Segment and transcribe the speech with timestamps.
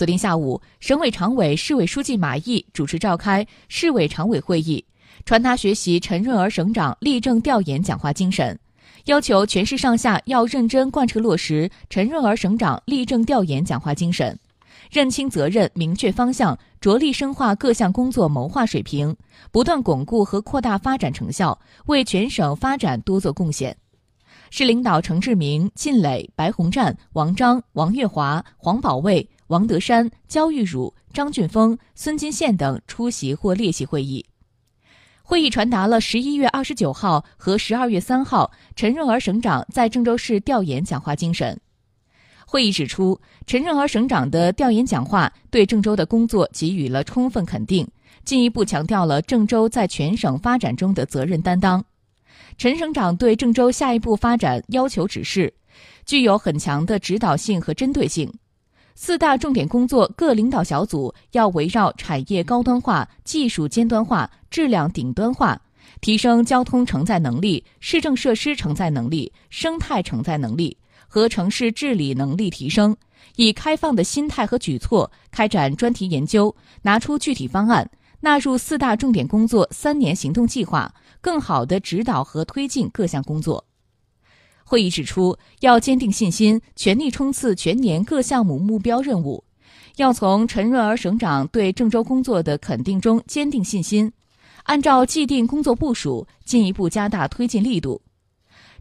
[0.00, 4.82] 昨天下午，省委常委、市委书记马毅主持召开市委常委会议，
[5.26, 8.58] 传达学习陈润儿省长立政调研讲话精神，
[9.04, 14.38] 要求全市上下要认真贯彻落实陈润儿省长立政调研讲话精神，
[14.90, 19.14] 认清责任、明确方向，着力深化各项工作谋划水平，
[19.52, 23.76] 不断巩固和扩大发展成效，为全省发展多做贡献。
[24.48, 29.28] 市领导程志明、靳磊、白洪战、王章、王月华、黄保卫。
[29.50, 34.24] 王德山、焦玉汝、张俊峰、孙金宪等出席或列席会议。
[35.24, 41.60] 会议传达了十一月二十九号和十二月三号陈润儿省长在郑州市调研讲话精神。
[42.46, 47.84] 会议指出，陈润儿省长的调研讲话对郑州的工作给予了充分肯定，
[48.24, 51.84] 进一步强调了郑州在全省发展中的责任担当。
[52.56, 55.52] 陈省长对郑州下一步发展要求指示，
[56.06, 58.32] 具有很强的指导性和针对性。
[59.02, 65.58] 四大重点工作各领导小组要围绕产业高端化、技术尖端化、质量顶端化，
[66.02, 70.76] 提升交通承载能力、市政设施承载能力、生态承载能力
[71.08, 72.94] 和城市治理能力提升，
[73.36, 83.64] 以开放的心态和举措开展专题研究，拿出具体方案，纳入四大重点工作三年行动计划，更好地指导和推进各项工作。
[84.70, 89.42] 会议指出，要坚定信心，全力冲刺全年各项目目标任务；
[89.96, 94.12] 要从陈润儿省长对郑州工作的肯定中坚定信心，
[94.62, 98.00] 按照既定工作部署，进一步加大推进力度。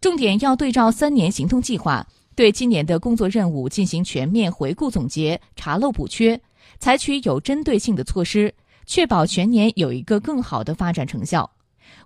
[0.00, 6.40] 重点要对照三年行动计划，对今年的工作任务进行全面回顾总结，查漏补缺，
[6.80, 8.52] 采取有针对性的措施，
[8.86, 11.48] 确保全年有一个更好的发展成效，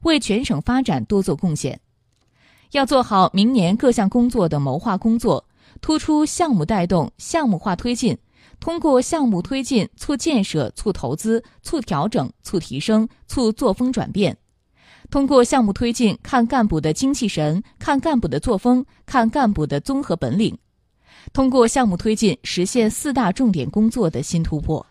[0.03, 1.81] 为全省发展多做贡献。
[2.73, 5.45] 要做好明年各项工作的谋划工作，
[5.81, 8.17] 突出项目带动、项目化推进，
[8.61, 14.33] 通过项目推进促建设、促投资、促调整、促提升、促作风转变；
[15.11, 20.55] 通过项目推进看干部的精气神、看干部的作风、看干部的综合本领；
[21.33, 24.87] 通过项目推进实现四大重点工作的新突破。